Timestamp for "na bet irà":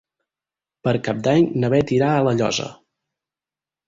1.63-2.07